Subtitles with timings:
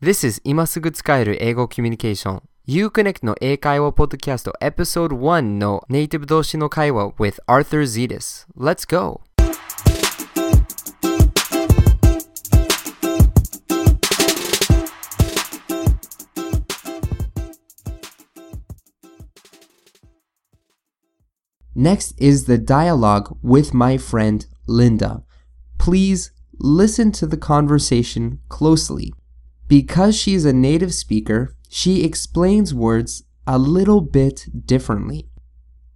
[0.00, 9.22] This is 今すぐ使える英語コミュニケーション Uconnect の英会話ポッドキャスト Episode 1のネイティブ同士の会話 with Arthur Zetas Let's go!
[21.74, 25.24] Next is the dialogue with my friend Linda.
[25.76, 26.30] Please
[26.60, 29.12] listen to the conversation closely.
[29.68, 35.28] Because she is a native speaker, she explains words a little bit differently.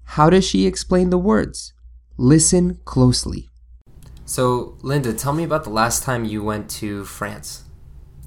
[0.04, 1.72] How does she explain the words?
[2.18, 3.48] Listen closely.
[4.26, 7.64] So, Linda, tell me about the last time you went to France.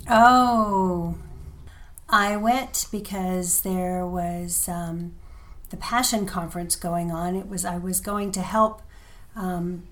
[0.09, 1.15] Oh,
[2.09, 5.13] I went because there was um,
[5.69, 7.35] the Passion Conference going on.
[7.35, 8.81] It was I was going to help
[9.35, 9.83] um,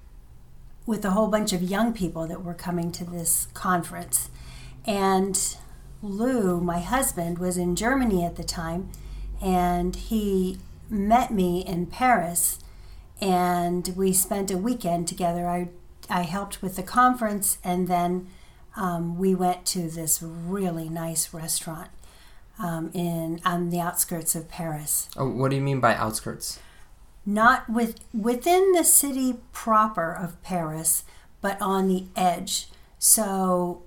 [0.86, 4.30] with a whole bunch of young people that were coming to this conference,
[4.86, 5.58] and
[6.02, 8.90] Lou, my husband, was in Germany at the time,
[9.42, 10.58] and he
[10.90, 12.60] met me in Paris,
[13.22, 15.48] and we spent a weekend together.
[15.48, 15.70] I
[16.10, 18.28] I helped with the conference, and then
[18.76, 21.90] um, we went to this really nice restaurant
[22.60, 25.10] um, in on the outskirts of Paris.
[25.16, 26.60] Oh, what do you mean by outskirts?
[27.26, 31.04] Not with within the city proper of Paris,
[31.42, 32.68] but on the edge.
[33.00, 33.84] So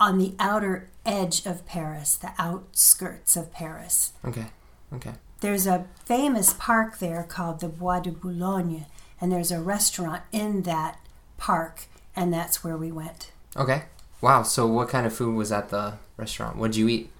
[0.00, 4.12] on the outer edge of Paris, the outskirts of Paris.
[4.24, 4.46] Okay,
[4.94, 5.12] okay.
[5.40, 8.86] There's a famous park there called the Bois de Boulogne,
[9.20, 10.98] and there's a restaurant in that
[11.38, 11.84] park,
[12.16, 13.30] and that's where we went.
[13.56, 13.84] Okay.
[14.20, 14.42] Wow.
[14.42, 16.56] So, what kind of food was at the restaurant?
[16.56, 17.10] What'd you eat?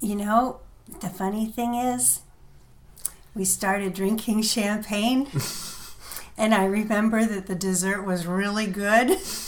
[0.00, 0.60] You know,
[1.00, 2.20] the funny thing is,
[3.34, 5.28] we started drinking champagne,
[6.38, 9.18] and I remember that the dessert was really good,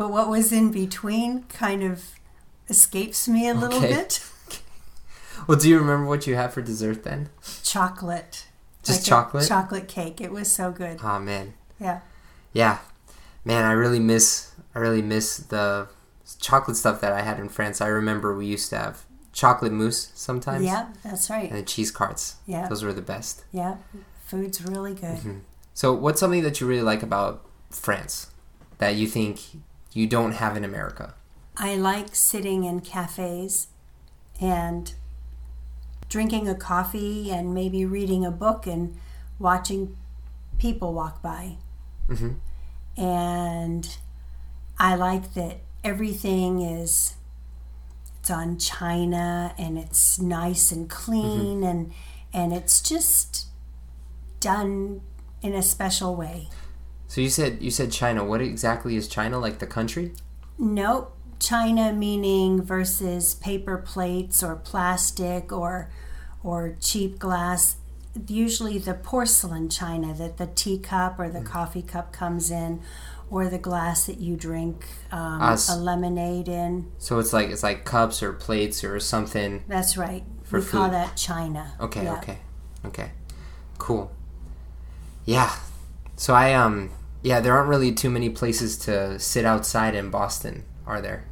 [0.00, 2.04] but what was in between kind of
[2.70, 3.92] escapes me a little Okay.
[3.96, 4.24] bit.
[5.46, 7.28] Well, do you remember what you had for dessert then?
[7.62, 8.46] Chocolate.
[8.82, 9.48] Just Like chocolate?
[9.48, 10.20] chocolate cake.
[10.20, 11.00] It was so good.
[11.02, 12.00] Oh man, Yeah.
[12.52, 12.78] yeah,
[13.44, 13.64] man.
[13.64, 14.52] I really miss.
[14.74, 15.88] I really miss the
[16.40, 17.80] chocolate stuff that I had in France.
[17.80, 20.64] I remember we used to have chocolate mousse sometimes.
[20.64, 21.48] Yeah, that's right.
[21.50, 22.36] And the cheese carts.
[22.46, 22.68] Yeah.
[22.68, 23.44] Those were the best.
[23.52, 23.76] Yeah.
[24.26, 25.18] Food's really good.
[25.18, 25.38] Mm-hmm.
[25.74, 28.28] So, what's something that you really like about France
[28.78, 29.40] that you think
[29.92, 31.14] you don't have in America?
[31.56, 33.68] I like sitting in cafes
[34.40, 34.92] and
[36.08, 38.96] drinking a coffee and maybe reading a book and
[39.38, 39.96] watching
[40.58, 41.56] people walk by.
[42.08, 42.36] Mhm.
[42.96, 43.96] And
[44.78, 47.14] I like that everything is
[48.18, 51.90] it's on china and it's nice and clean and
[52.34, 53.46] and it's just
[54.40, 55.00] done
[55.42, 56.48] in a special way.
[57.10, 58.24] So you said you said China.
[58.24, 59.58] What exactly is China like?
[59.58, 60.12] The country?
[60.56, 61.12] Nope.
[61.40, 65.90] China meaning versus paper plates or plastic or
[66.44, 67.78] or cheap glass.
[68.28, 72.80] Usually the porcelain china that the teacup or the coffee cup comes in,
[73.28, 75.68] or the glass that you drink um, Us.
[75.68, 76.92] a lemonade in.
[76.98, 79.64] So it's like it's like cups or plates or something.
[79.66, 80.22] That's right.
[80.44, 81.72] For we call that china.
[81.80, 82.18] Okay, Yeah.
[82.18, 82.38] okay,
[82.84, 83.10] okay,
[83.78, 84.12] cool.
[85.24, 85.52] Yeah.
[86.14, 86.90] So I um
[87.22, 91.24] yeah, there aren't really too many places to sit outside in Boston, are there?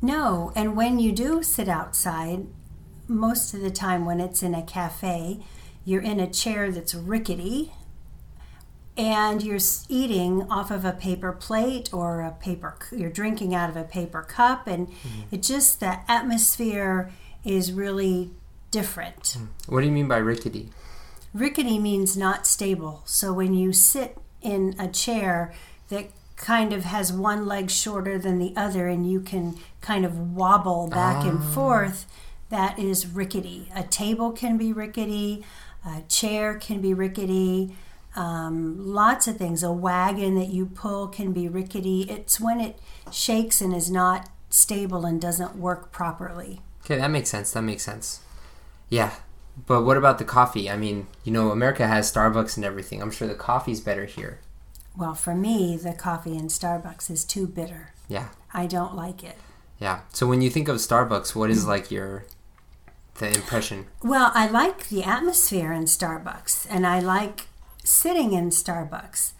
[0.00, 2.46] No, and when you do sit outside,
[3.08, 5.40] most of the time when it's in a cafe,
[5.84, 7.72] you're in a chair that's rickety
[8.96, 13.76] and you're eating off of a paper plate or a paper you're drinking out of
[13.76, 15.20] a paper cup and mm-hmm.
[15.30, 17.10] it just the atmosphere
[17.44, 18.30] is really
[18.70, 19.22] different.
[19.38, 19.48] Mm.
[19.66, 20.70] What do you mean by rickety?
[21.32, 23.02] Rickety means not stable.
[23.06, 25.52] So when you sit in a chair
[25.88, 30.18] that kind of has one leg shorter than the other and you can kind of
[30.34, 32.06] wobble back and forth,
[32.50, 33.70] that is rickety.
[33.74, 35.44] A table can be rickety,
[35.86, 37.76] a chair can be rickety.
[38.14, 39.62] Um, lots of things.
[39.62, 42.02] A wagon that you pull can be rickety.
[42.02, 42.78] It's when it
[43.10, 46.60] shakes and is not stable and doesn't work properly.
[46.84, 47.52] Okay, that makes sense.
[47.52, 48.20] That makes sense.
[48.90, 49.12] Yeah.
[49.66, 50.70] But what about the coffee?
[50.70, 53.02] I mean, you know, America has Starbucks and everything.
[53.02, 54.40] I'm sure the coffee's better here.
[54.96, 57.92] Well, for me, the coffee in Starbucks is too bitter.
[58.08, 58.28] Yeah.
[58.52, 59.36] I don't like it.
[59.78, 60.00] Yeah.
[60.12, 62.24] So when you think of Starbucks, what is like your
[63.18, 63.86] the impression?
[64.02, 67.48] Well, I like the atmosphere in Starbucks and I like
[67.84, 69.32] sitting in Starbucks,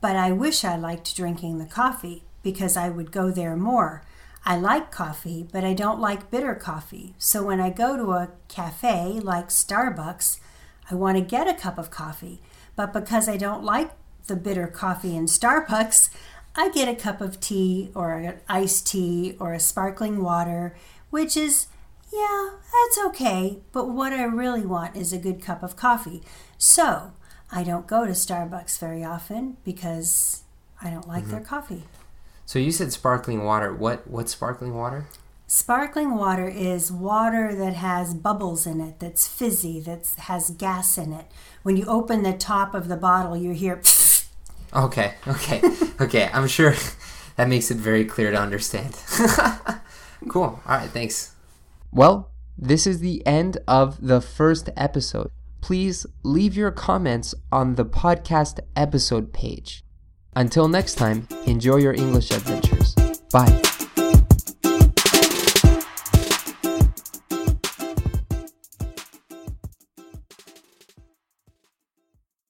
[0.00, 4.02] but I wish I liked drinking the coffee because I would go there more.
[4.44, 7.14] I like coffee, but I don't like bitter coffee.
[7.18, 10.40] So when I go to a cafe like Starbucks,
[10.90, 12.40] I want to get a cup of coffee.
[12.74, 13.92] But because I don't like
[14.26, 16.10] the bitter coffee in Starbucks,
[16.56, 20.76] I get a cup of tea or an iced tea or a sparkling water,
[21.10, 21.68] which is,
[22.12, 23.60] yeah, that's okay.
[23.72, 26.22] But what I really want is a good cup of coffee.
[26.58, 27.12] So
[27.50, 30.42] I don't go to Starbucks very often because
[30.82, 31.32] I don't like mm-hmm.
[31.32, 31.84] their coffee.
[32.52, 33.72] So you said sparkling water.
[33.72, 35.06] What what's sparkling water?
[35.46, 41.14] Sparkling water is water that has bubbles in it, that's fizzy, that has gas in
[41.14, 41.24] it.
[41.62, 43.80] When you open the top of the bottle, you hear.
[44.74, 45.62] Okay, okay,
[46.00, 46.30] okay.
[46.32, 46.74] I'm sure
[47.36, 48.98] that makes it very clear to understand.
[50.28, 50.60] cool.
[50.66, 51.34] All right, thanks.
[51.90, 55.30] Well, this is the end of the first episode.
[55.62, 59.84] Please leave your comments on the podcast episode page.
[60.34, 62.94] Until next time, enjoy your English adventures.
[63.32, 63.71] Bye.